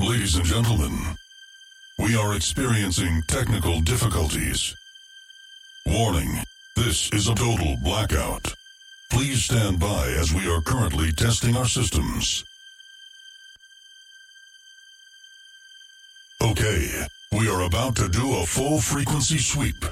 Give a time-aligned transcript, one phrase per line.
[0.00, 0.98] Ladies and gentlemen,
[1.98, 4.74] we are experiencing technical difficulties.
[5.84, 6.38] Warning,
[6.74, 8.54] this is a total blackout.
[9.12, 12.42] Please stand by as we are currently testing our systems.
[16.42, 19.84] Okay, we are about to do a full frequency sweep.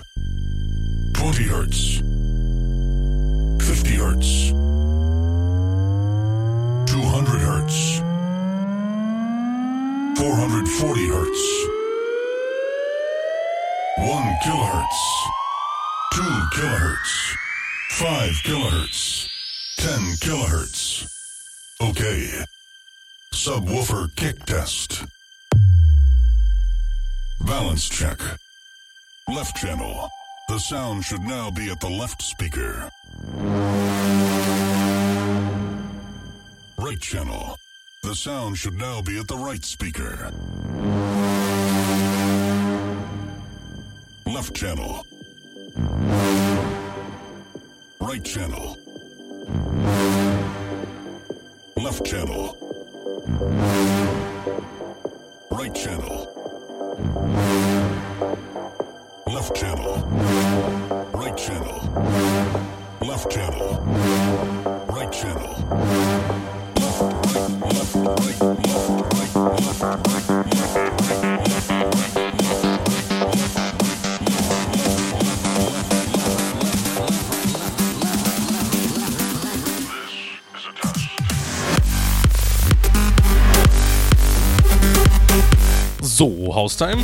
[1.13, 1.99] 20 hertz.
[3.61, 4.51] 50 hertz.
[6.91, 8.08] 200 hertz.
[10.19, 11.43] 440 hertz.
[13.99, 15.29] 1 kilohertz.
[16.15, 17.37] 2 kilohertz.
[17.91, 19.29] 5 kilohertz.
[19.77, 21.07] 10 kilohertz.
[21.81, 22.45] Okay.
[23.33, 25.05] Subwoofer kick test.
[27.47, 28.19] Balance check.
[29.29, 30.09] Left channel.
[30.49, 32.91] The sound should now be at the left speaker.
[36.77, 37.58] Right channel.
[38.09, 40.33] The sound should now be at the right speaker.
[44.25, 45.05] Left channel.
[48.01, 48.79] Right channel.
[51.77, 52.57] Left channel.
[55.51, 56.19] Right channel.
[59.27, 59.99] Left channel.
[61.13, 61.79] Right channel.
[63.03, 63.75] Left channel.
[64.89, 66.29] Right channel.
[66.79, 67.68] Left, right,
[86.01, 87.03] So, Haustime.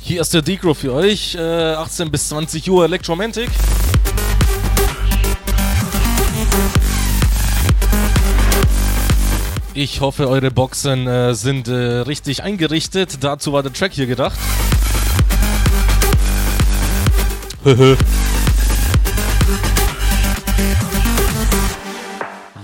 [0.00, 1.34] Hier ist der Decro für euch.
[1.34, 3.50] Äh, 18 bis 20 Uhr Electromantic.
[9.78, 13.22] Ich hoffe, eure Boxen äh, sind äh, richtig eingerichtet.
[13.22, 14.38] Dazu war der Track hier gedacht.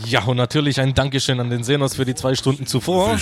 [0.04, 3.16] Ja, und natürlich ein Dankeschön an den Senos für die zwei Stunden zuvor.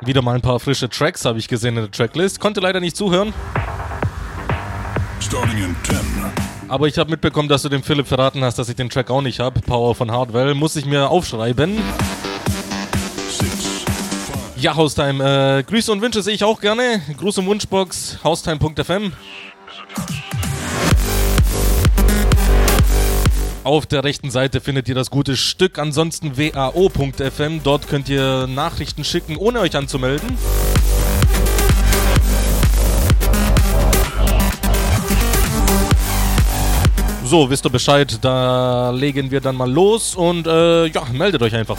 [0.00, 2.40] Wieder mal ein paar frische Tracks habe ich gesehen in der Tracklist.
[2.40, 3.34] Konnte leider nicht zuhören,
[5.20, 6.41] Starting in 10,
[6.72, 9.20] aber ich habe mitbekommen, dass du dem Philipp verraten hast, dass ich den Track auch
[9.20, 9.60] nicht habe.
[9.60, 10.54] Power von Hardwell.
[10.54, 11.76] Muss ich mir aufschreiben.
[13.28, 15.58] 6, 5, Ja, Haustime.
[15.58, 17.02] Äh, Grüße und Wünsche sehe ich auch gerne.
[17.18, 19.12] Gruß und Wunschbox, haustime.fm.
[23.64, 27.60] Auf der rechten Seite findet ihr das gute Stück, ansonsten wao.fm.
[27.62, 30.38] Dort könnt ihr Nachrichten schicken, ohne euch anzumelden.
[37.32, 41.54] So, wisst ihr Bescheid, da legen wir dann mal los und äh, ja, meldet euch
[41.54, 41.78] einfach.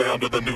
[0.00, 0.49] Sound of the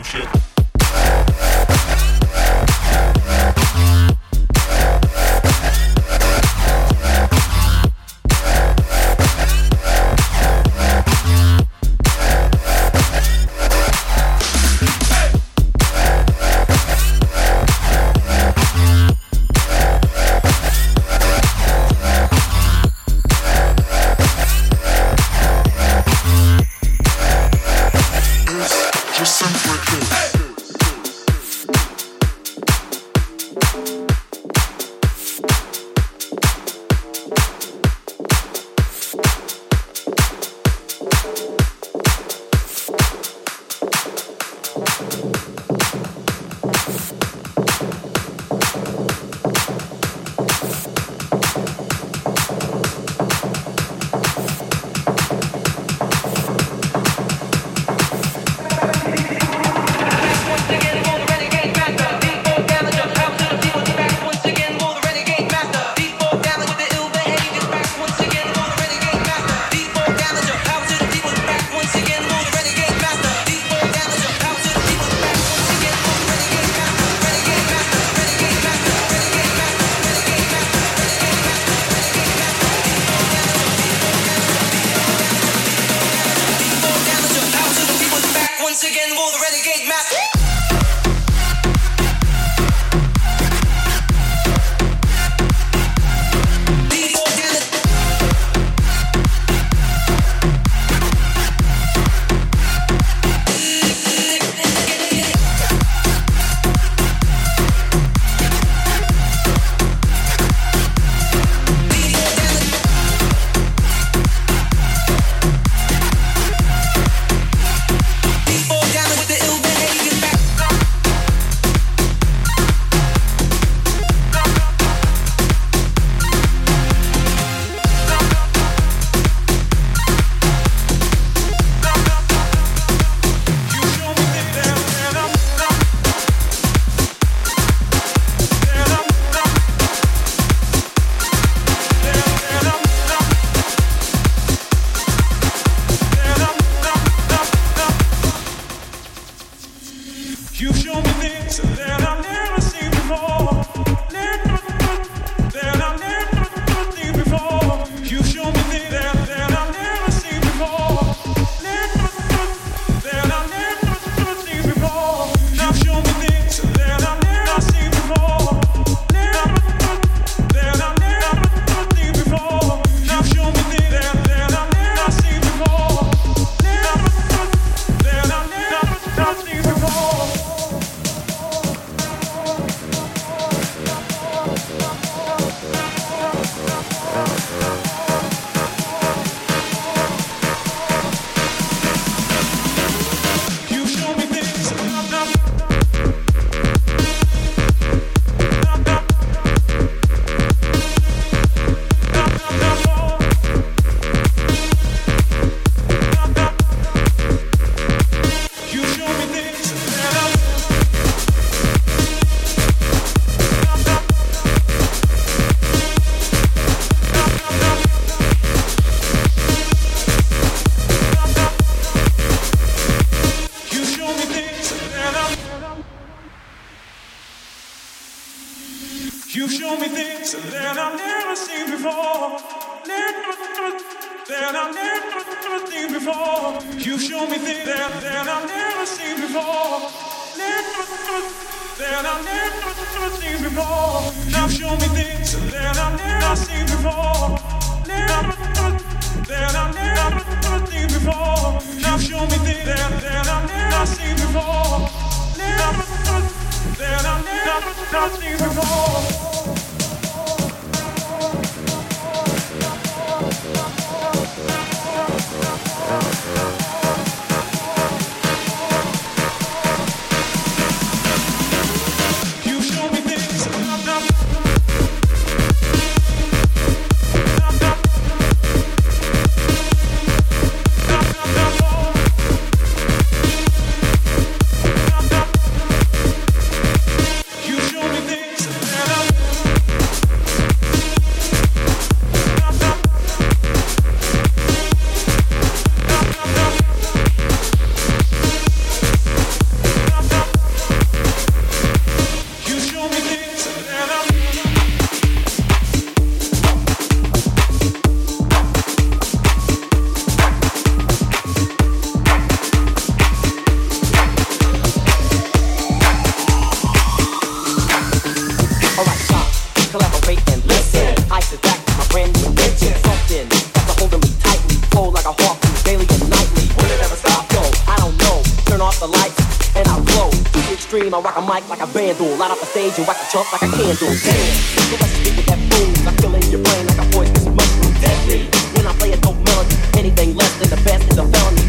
[330.94, 332.14] I rock a mic like a vandal.
[332.14, 333.90] Light up the stage and whack a chump like a candle.
[333.90, 335.88] Damn, so let's speak with that boom.
[335.88, 337.74] I feel in your brain like a poisonous mushroom.
[337.82, 338.30] Deadly.
[338.54, 341.43] When I play a dope melody, anything less than the best is a felony.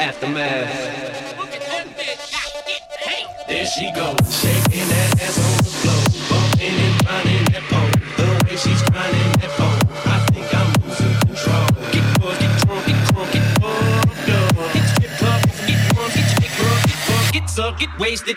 [0.00, 0.74] Aftermath.
[3.46, 7.94] There she goes, shaking that ass on the floor, bumping and grinding that pole.
[8.16, 11.66] The way she's grinding that pole, I think I'm losing control.
[11.92, 14.50] Get bored, get drunk, get drunk, get fucked up.
[14.74, 15.22] Get stripped
[15.68, 16.10] get drunk,
[17.32, 18.36] get drunk, get wasted.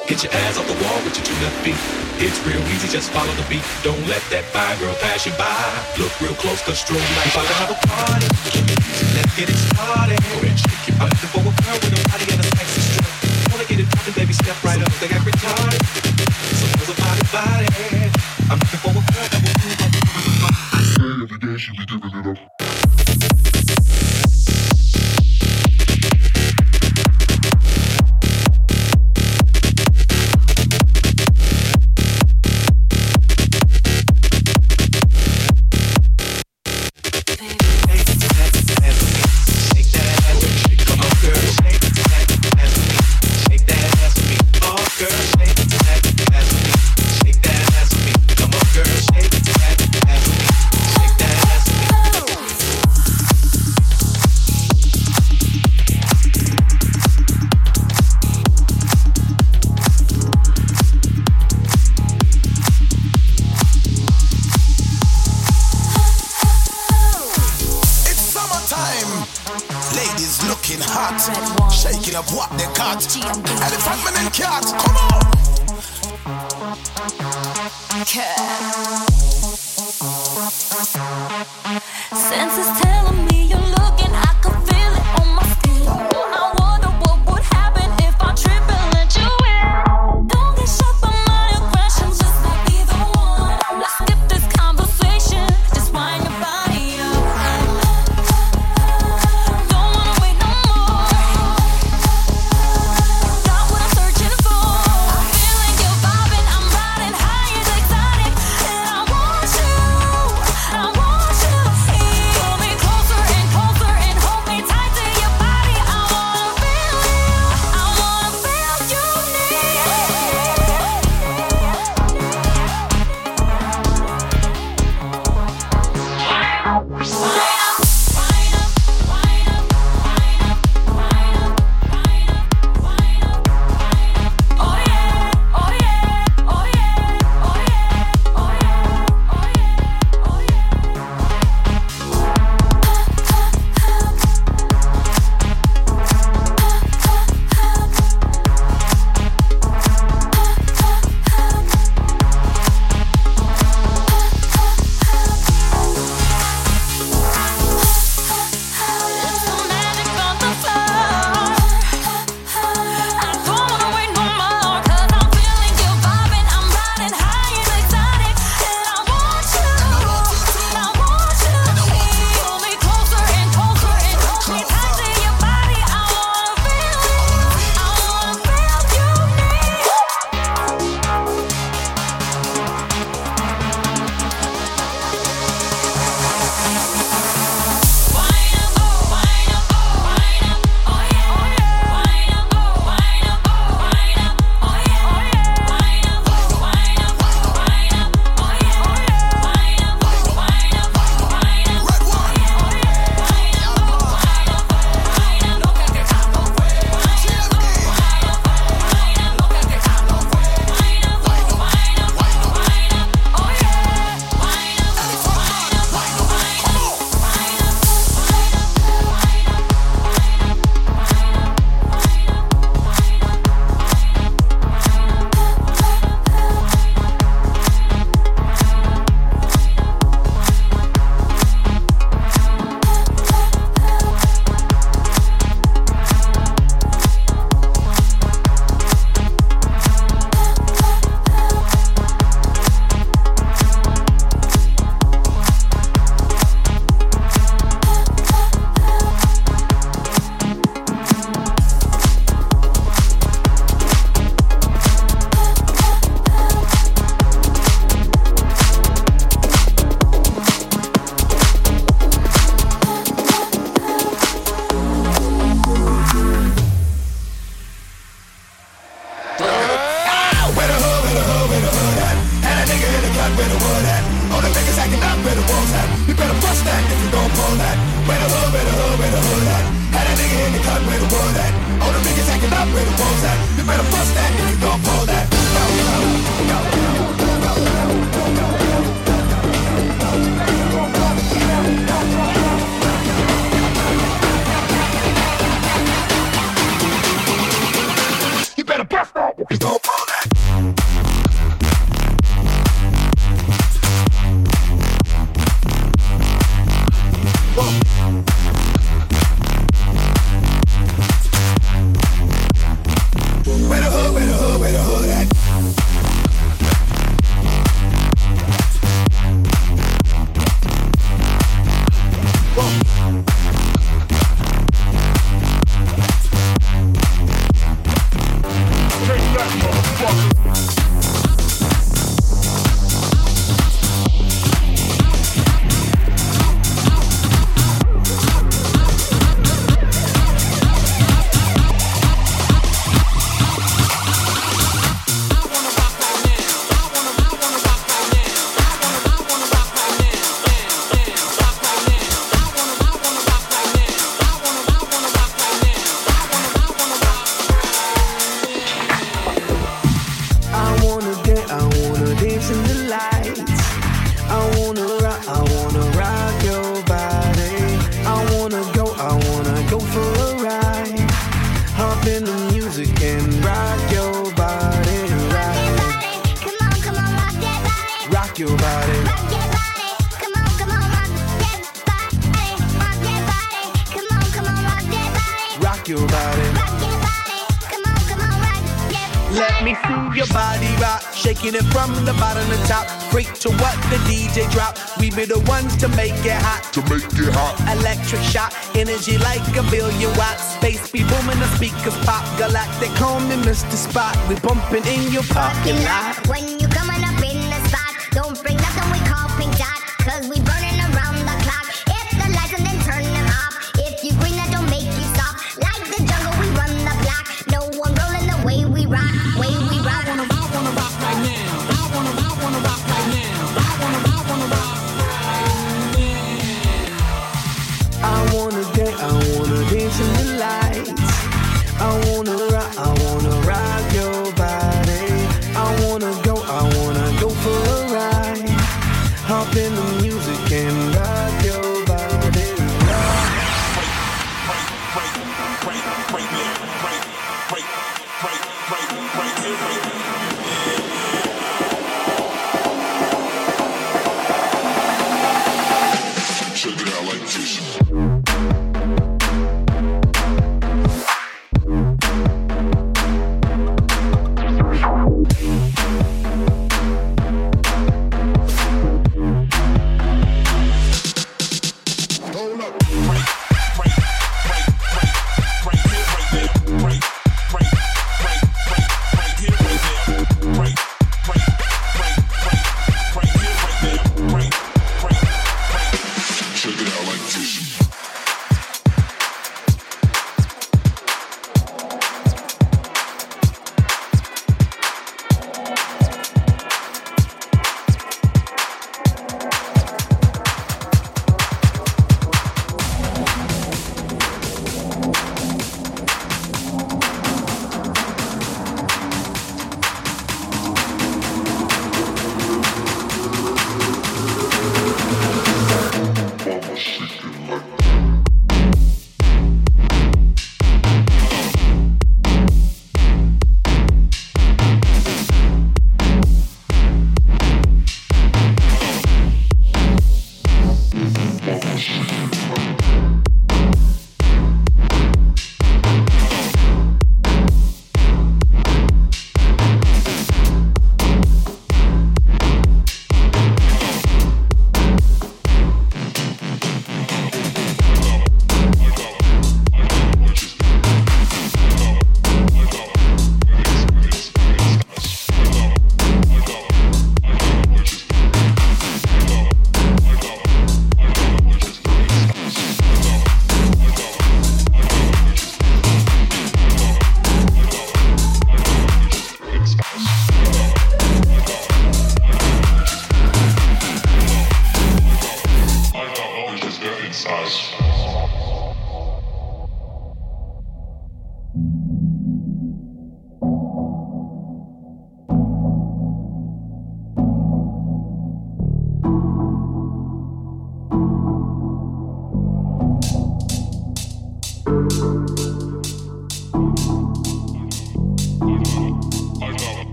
[0.11, 1.79] Get your ass off the wall with your two left feet.
[2.19, 3.63] It's real easy, just follow the beat.
[3.79, 5.47] Don't let that fire girl pass you by.
[5.95, 7.31] Look real close, cause strobe light.
[7.31, 8.27] About to have a party.
[9.15, 10.19] Let's get it started.
[10.19, 11.15] Go ahead, shake your body.
[11.15, 13.07] I'm looking for a girl with a body and a sexy strut.
[13.55, 14.91] Wanna get it poppin', baby, step right so up.
[14.99, 15.79] They got retarded.
[15.79, 17.67] So move a body, body.
[18.51, 19.00] I'm looking for a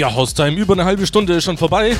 [0.00, 1.94] Ja, Haustime, über eine halbe Stunde ist schon vorbei.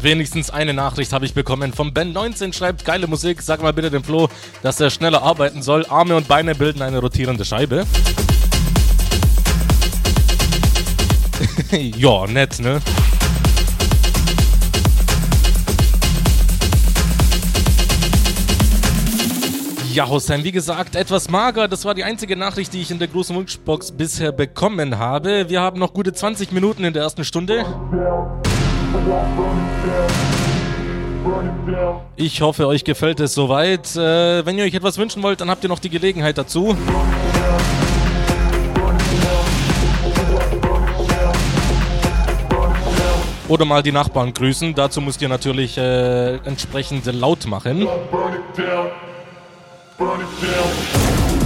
[0.00, 1.74] Wenigstens eine Nachricht habe ich bekommen.
[1.74, 4.30] Vom Ben19 schreibt, geile Musik, sag mal bitte dem Flo,
[4.62, 5.84] dass er schneller arbeiten soll.
[5.90, 7.84] Arme und Beine bilden eine rotierende Scheibe.
[11.70, 12.80] ja, nett, ne?
[19.96, 21.68] Ja, Hossein, wie gesagt, etwas mager.
[21.68, 25.48] Das war die einzige Nachricht, die ich in der großen Wunschbox bisher bekommen habe.
[25.48, 27.64] Wir haben noch gute 20 Minuten in der ersten Stunde.
[32.14, 33.96] Ich hoffe, euch gefällt es soweit.
[33.96, 36.76] Äh, wenn ihr euch etwas wünschen wollt, dann habt ihr noch die Gelegenheit dazu.
[43.48, 44.74] Oder mal die Nachbarn grüßen.
[44.74, 47.88] Dazu müsst ihr natürlich äh, entsprechend laut machen.
[49.98, 51.45] burn it down.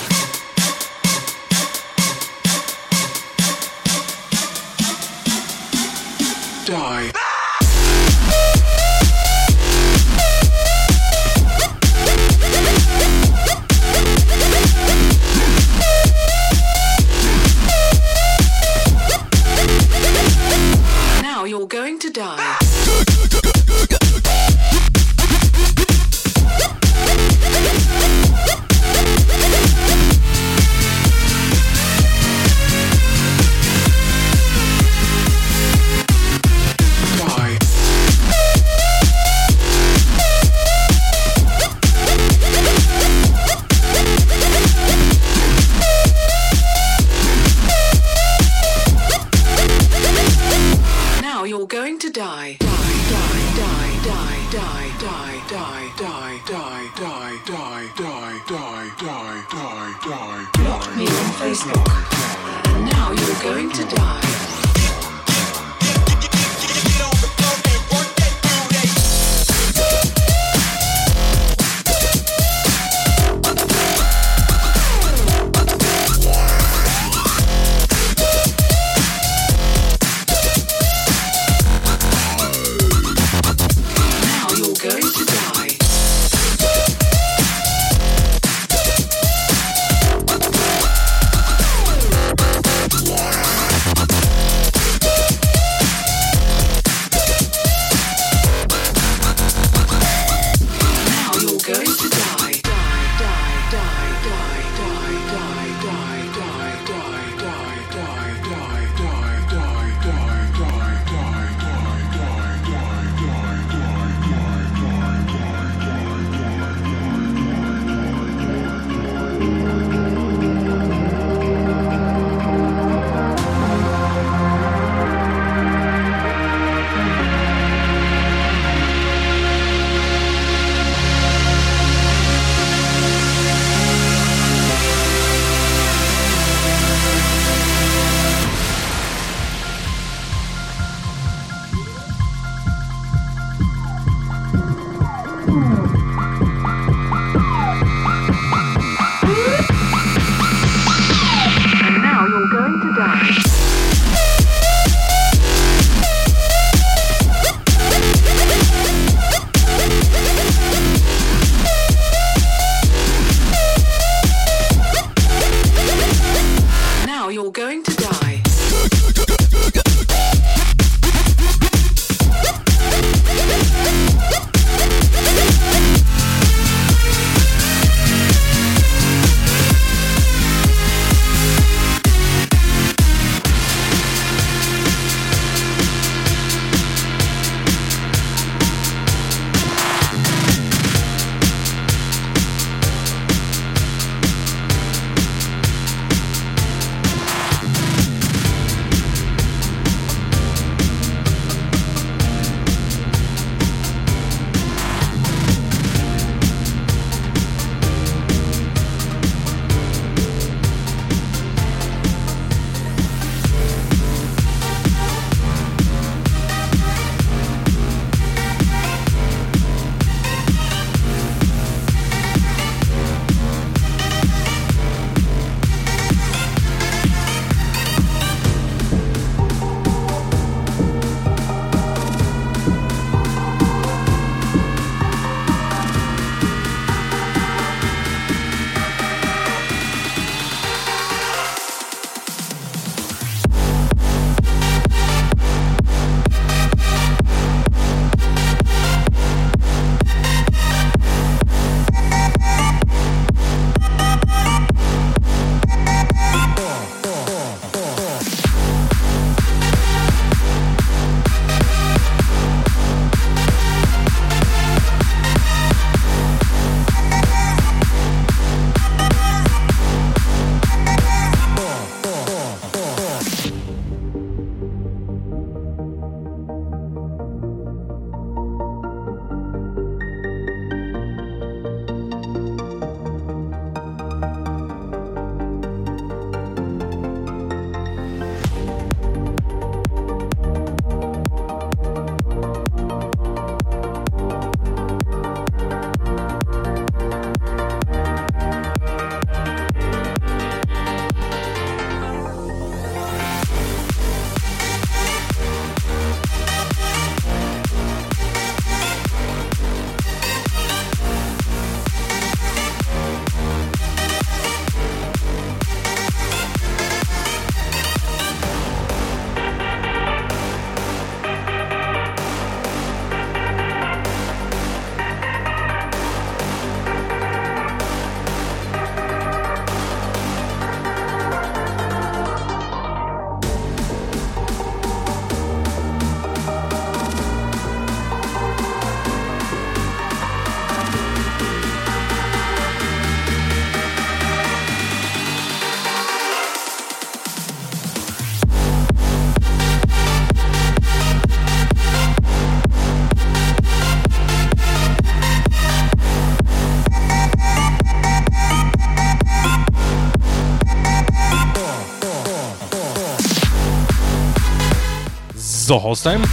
[365.71, 366.25] So, Haustime.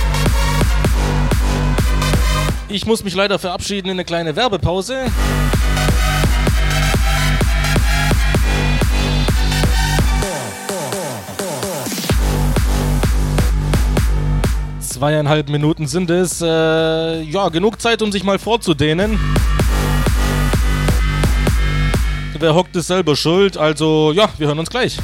[2.69, 5.05] Ich muss mich leider verabschieden in eine kleine Werbepause.
[14.81, 16.43] Zweieinhalb Minuten sind es.
[16.43, 19.21] Äh, ja, genug Zeit, um sich mal vorzudehnen.
[22.41, 23.57] Wer hockt, ist selber schuld.
[23.57, 24.99] Also ja, wir hören uns gleich.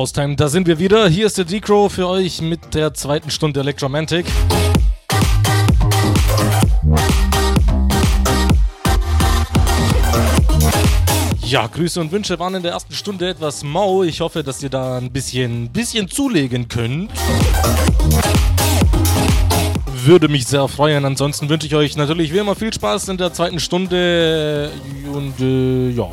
[0.00, 0.34] House-Time.
[0.34, 1.10] Da sind wir wieder.
[1.10, 4.24] Hier ist der Decro für euch mit der zweiten Stunde Electromantic.
[11.42, 14.02] Ja, Grüße und Wünsche waren in der ersten Stunde etwas mau.
[14.02, 17.10] Ich hoffe, dass ihr da ein bisschen, bisschen zulegen könnt.
[20.04, 21.04] Würde mich sehr freuen.
[21.04, 24.72] Ansonsten wünsche ich euch natürlich wie immer viel Spaß in der zweiten Stunde.
[25.12, 26.08] Und äh, ja.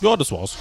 [0.00, 0.56] Ja, das war's.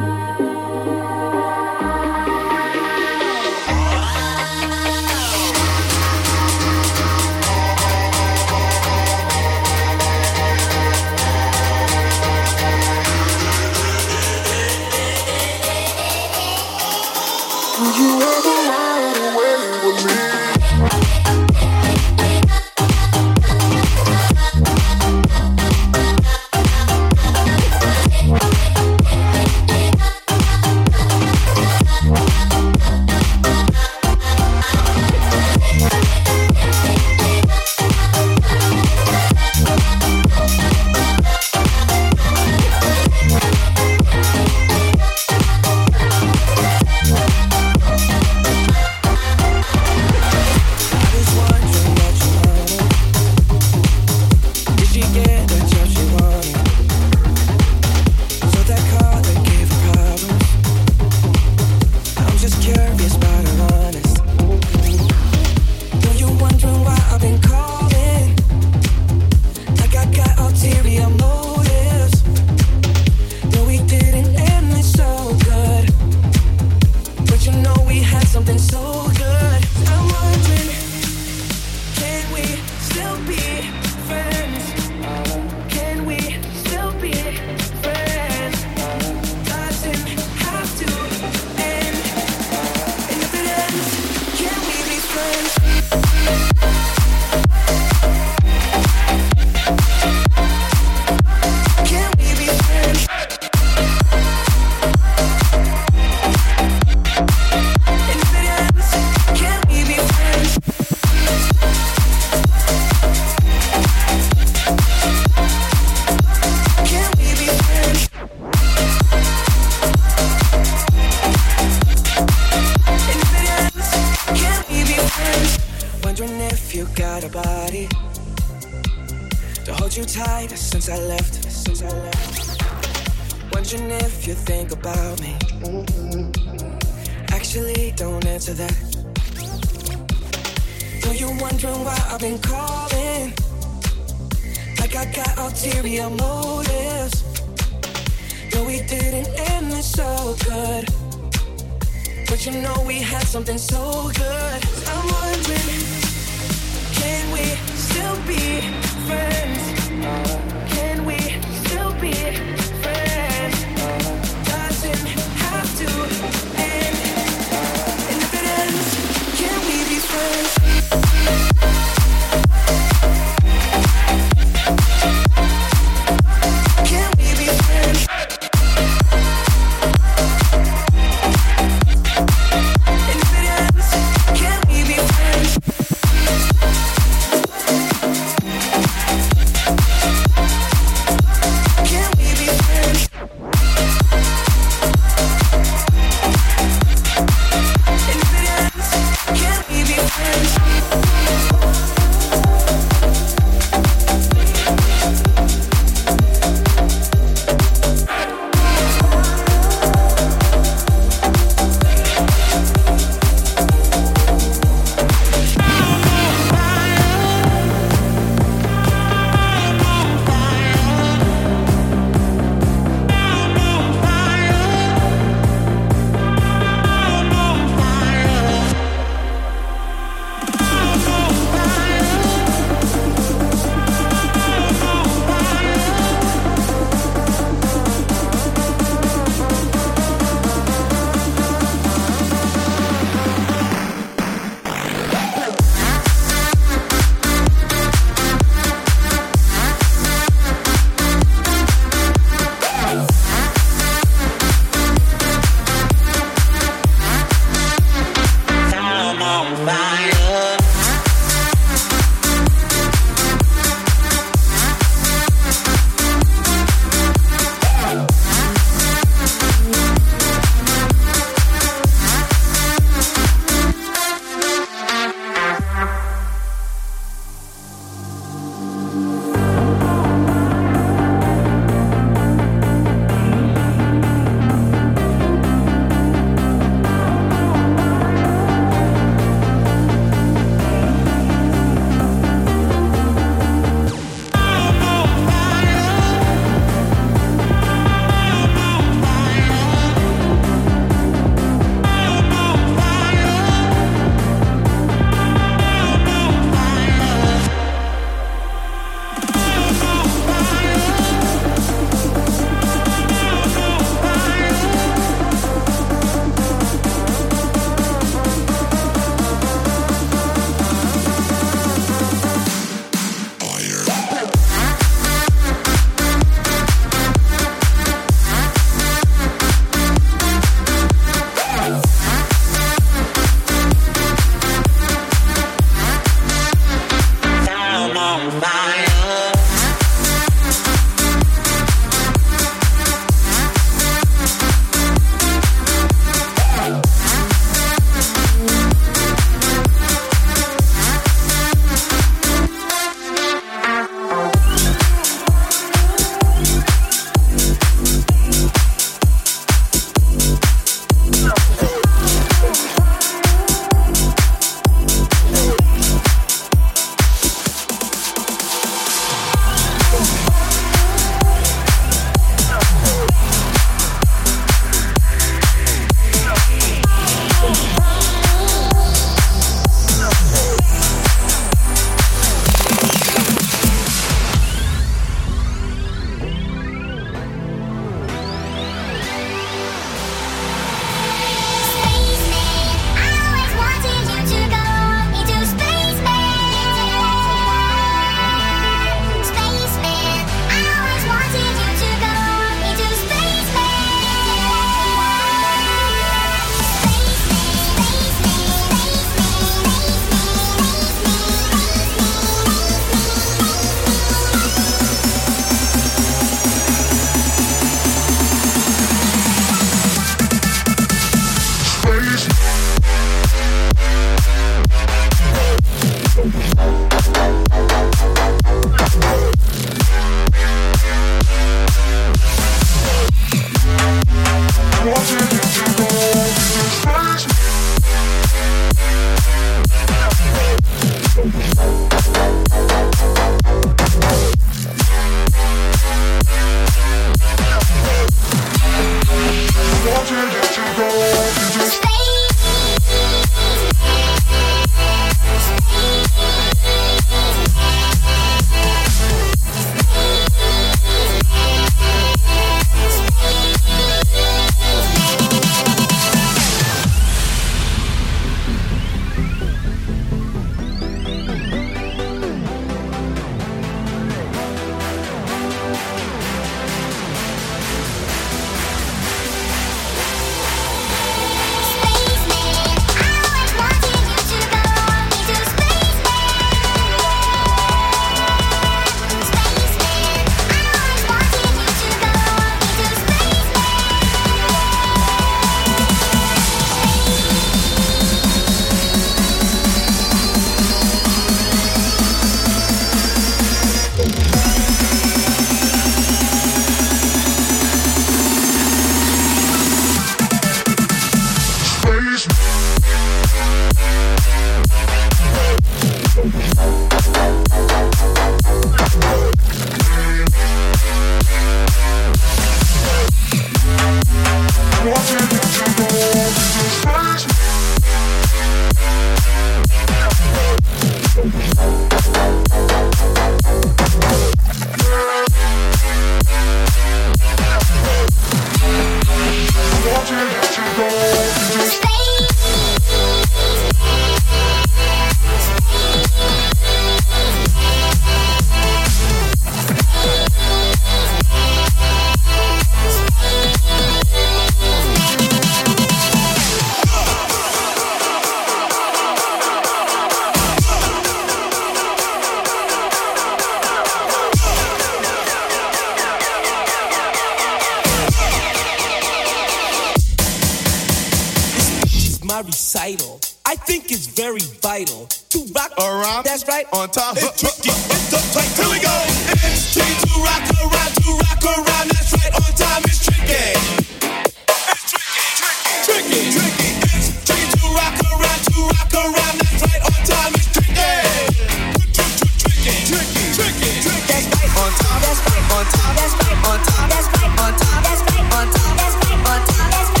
[595.01, 595.95] That's right, on time.
[595.97, 596.89] That's right, on time.
[596.89, 597.83] That's right, on time.
[597.83, 598.77] That's right, on time.
[598.77, 599.71] That's right, on time.
[599.71, 600.00] That's right, on time.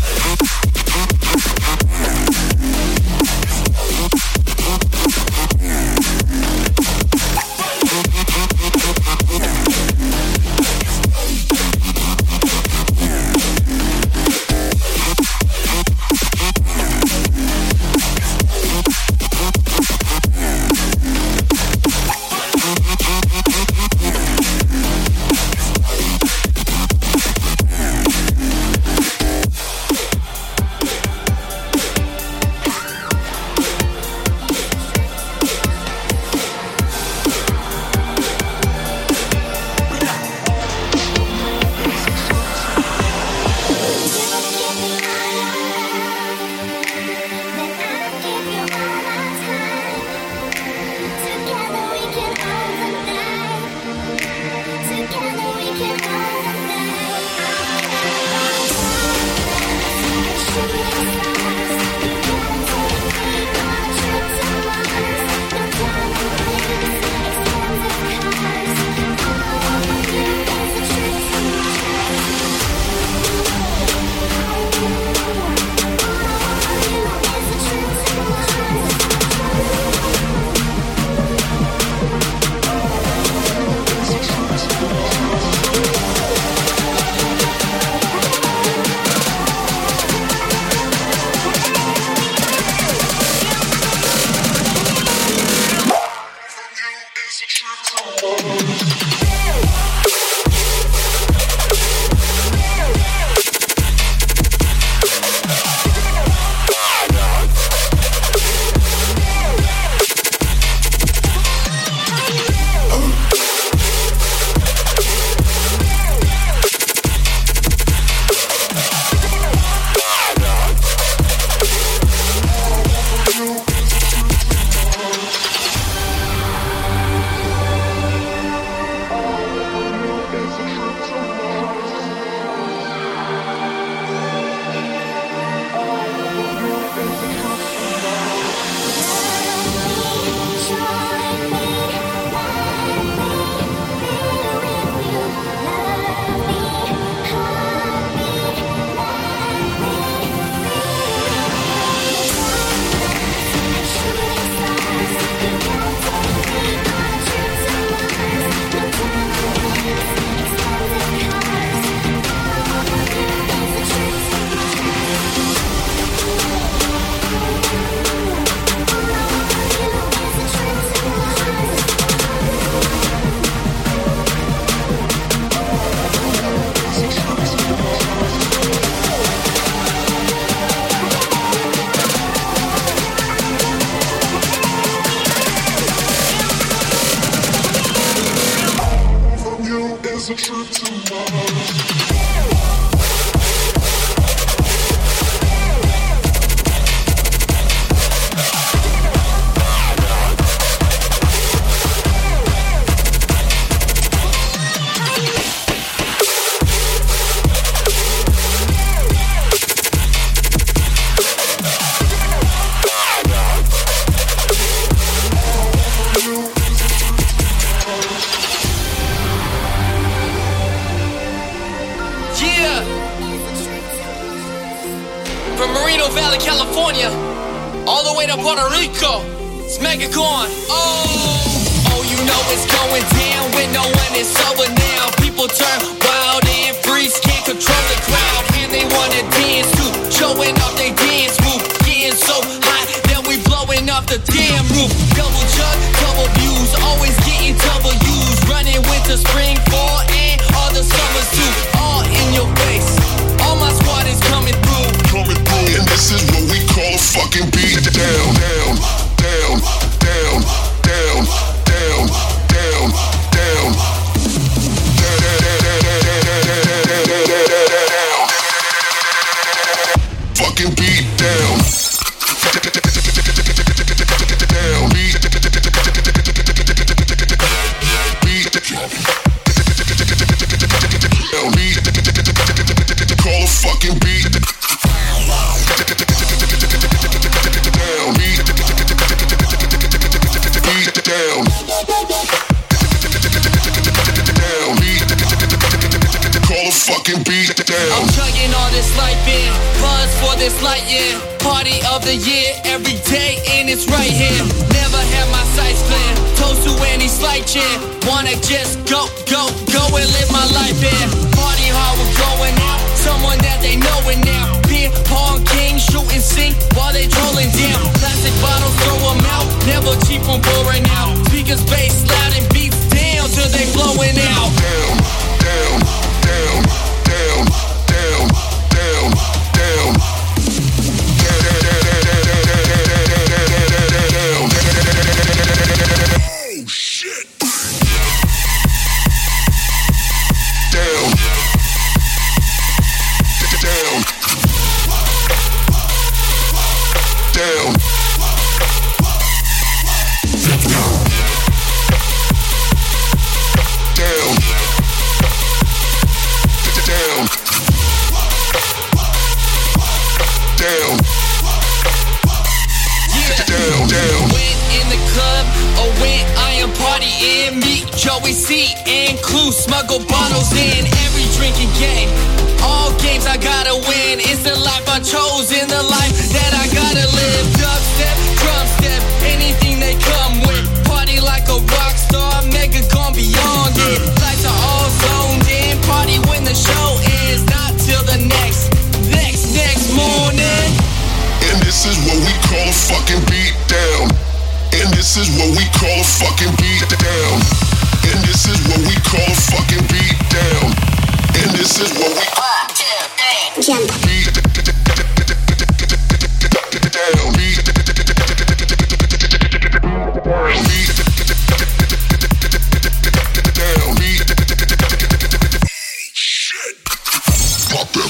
[417.71, 418.00] fuck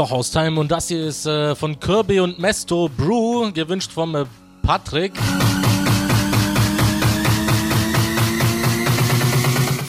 [0.00, 4.24] auch Haustime und das hier ist äh, von Kirby und Mesto Brew, gewünscht vom äh,
[4.62, 5.12] Patrick.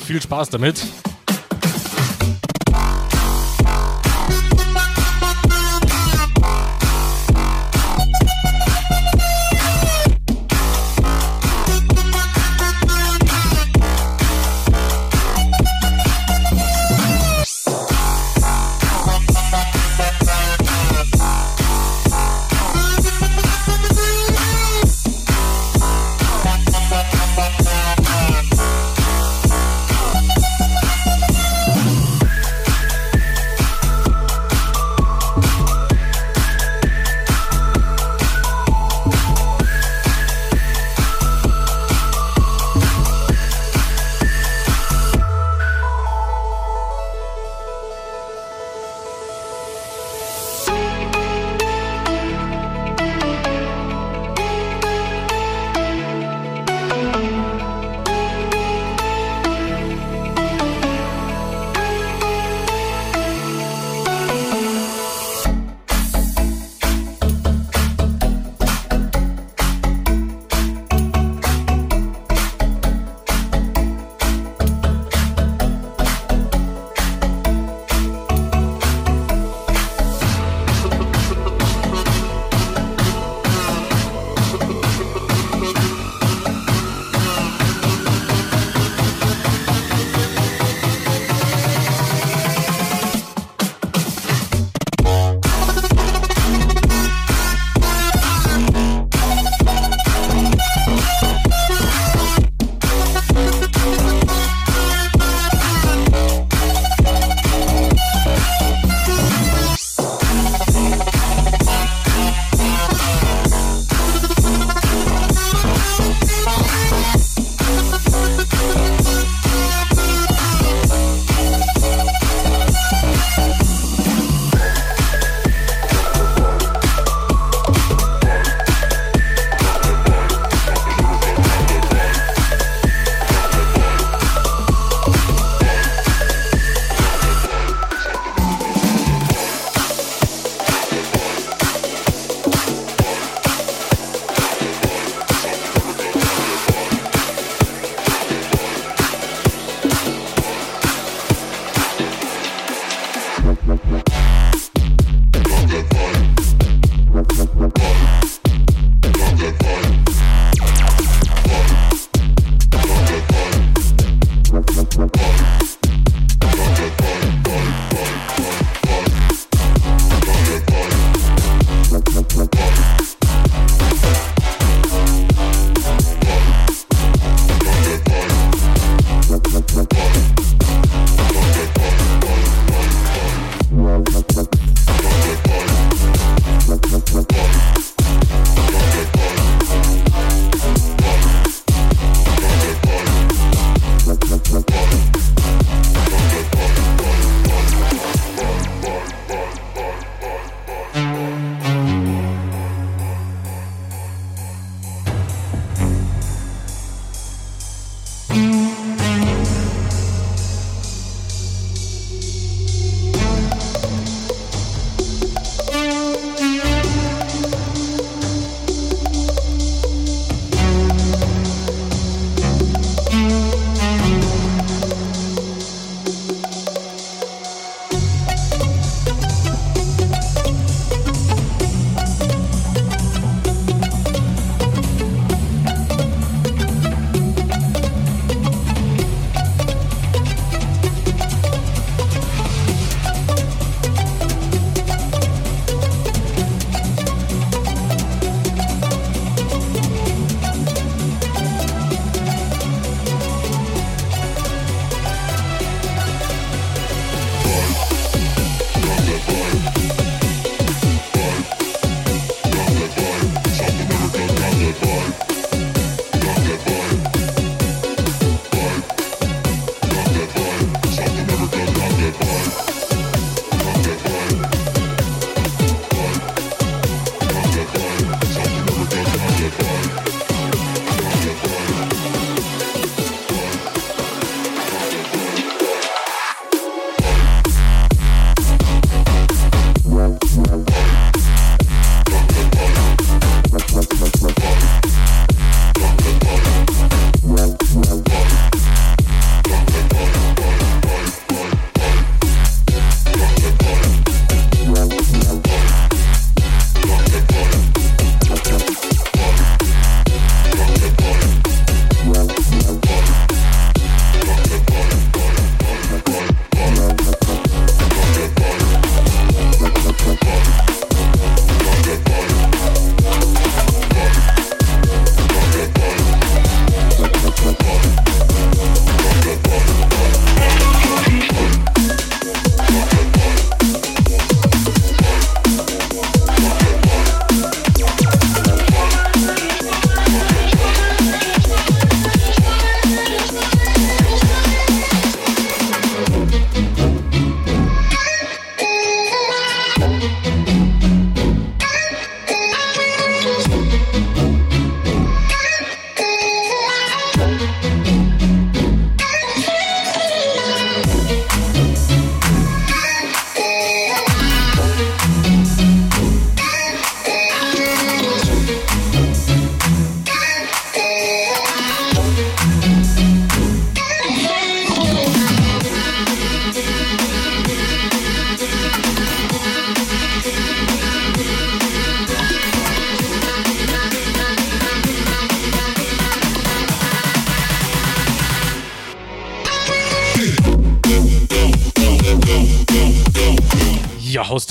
[0.06, 0.86] Viel Spaß damit.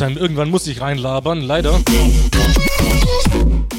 [0.01, 1.79] Haustime, irgendwann muss ich reinlabern, leider.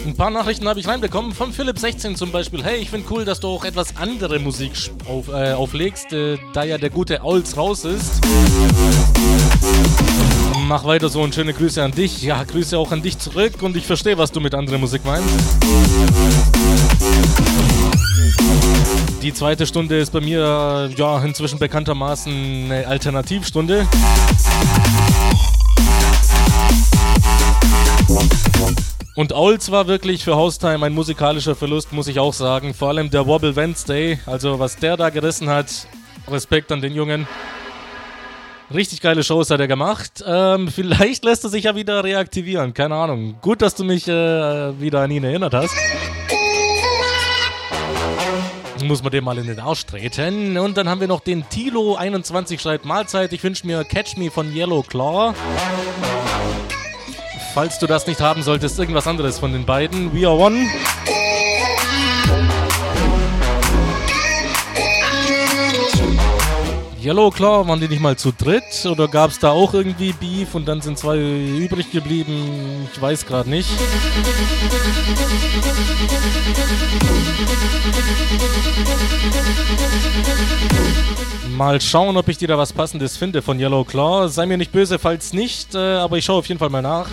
[0.06, 1.32] Ein paar Nachrichten habe ich reinbekommen.
[1.32, 2.64] Von Philipp16 zum Beispiel.
[2.64, 4.72] Hey, ich finde cool, dass du auch etwas andere Musik
[5.08, 8.22] auf, äh, auflegst, äh, da ja der gute Auls raus ist.
[10.68, 12.22] Mach weiter so und schöne Grüße an dich.
[12.22, 15.28] Ja, Grüße auch an dich zurück und ich verstehe, was du mit anderer Musik meinst.
[19.24, 22.32] Die zweite Stunde ist bei mir ja inzwischen bekanntermaßen
[22.66, 23.88] eine Alternativstunde.
[29.16, 32.74] Und Owls war wirklich für Haustime ein musikalischer Verlust, muss ich auch sagen.
[32.74, 35.68] Vor allem der Wobble Wednesday, also was der da gerissen hat,
[36.30, 37.28] Respekt an den Jungen.
[38.74, 40.24] Richtig geile Shows hat er gemacht.
[40.26, 43.36] Ähm, vielleicht lässt er sich ja wieder reaktivieren, keine Ahnung.
[43.42, 45.76] Gut, dass du mich äh, wieder an ihn erinnert hast.
[48.84, 50.58] Muss man dem mal in den Arsch treten.
[50.58, 53.34] Und dann haben wir noch den Tilo21 schreibt Mahlzeit.
[53.34, 55.36] Ich wünsche mir Catch Me von Yellow Claw.
[57.54, 60.14] Falls du das nicht haben solltest, irgendwas anderes von den beiden.
[60.14, 60.66] We are one.
[67.04, 68.86] Yellow Claw, waren die nicht mal zu dritt?
[68.86, 72.88] Oder gab es da auch irgendwie Beef und dann sind zwei übrig geblieben?
[72.94, 73.70] Ich weiß gerade nicht.
[81.58, 84.28] Mal schauen, ob ich dir da was Passendes finde von Yellow Claw.
[84.28, 87.08] Sei mir nicht böse, falls nicht, äh, aber ich schaue auf jeden Fall mal nach.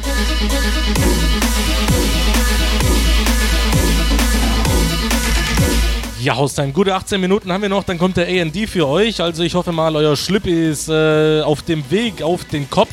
[6.21, 9.21] Ja, Haustime, gute 18 Minuten haben wir noch, dann kommt der AND für euch.
[9.21, 12.91] Also ich hoffe mal, euer Schlüpp ist äh, auf dem Weg auf den Kopf.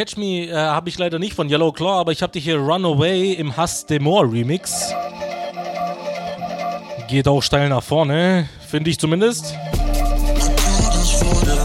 [0.00, 2.56] Catch Me äh, habe ich leider nicht von Yellow Claw, aber ich habe dich hier
[2.56, 4.94] Runaway im Hass Demore Remix.
[7.06, 9.54] Geht auch steil nach vorne, finde ich zumindest.
[11.52, 11.59] I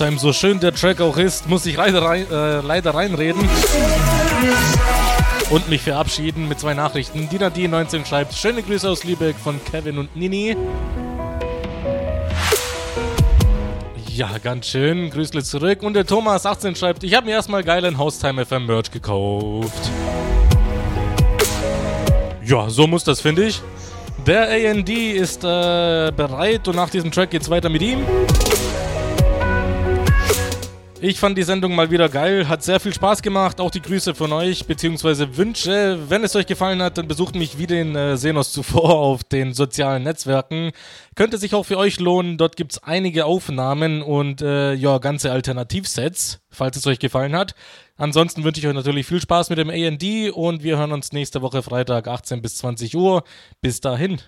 [0.00, 3.46] So, Haustime, so schön der Track auch ist, muss ich leider, rein, äh, leider reinreden
[5.50, 7.28] und mich verabschieden mit zwei Nachrichten.
[7.28, 10.56] Dina D19 schreibt, schöne Grüße aus Lübeck von Kevin und Nini.
[14.08, 15.10] Ja, ganz schön.
[15.10, 15.82] Grüßle zurück.
[15.82, 19.90] Und der Thomas 18 schreibt, ich habe mir erstmal geilen Haustime FM Merch gekauft.
[22.42, 23.60] Ja, so muss das, finde ich.
[24.26, 27.98] Der AND ist äh, bereit und nach diesem Track geht's weiter mit ihm.
[31.02, 33.58] Ich fand die Sendung mal wieder geil, hat sehr viel Spaß gemacht.
[33.58, 35.98] Auch die Grüße von euch, beziehungsweise Wünsche.
[36.10, 39.54] Wenn es euch gefallen hat, dann besucht mich wie den äh, Senos zuvor auf den
[39.54, 40.72] sozialen Netzwerken.
[41.14, 42.36] Könnte sich auch für euch lohnen.
[42.36, 47.54] Dort gibt es einige Aufnahmen und äh, ja, ganze Alternativsets, falls es euch gefallen hat.
[47.96, 51.40] Ansonsten wünsche ich euch natürlich viel Spaß mit dem AD und wir hören uns nächste
[51.40, 53.24] Woche Freitag 18 bis 20 Uhr.
[53.62, 54.20] Bis dahin.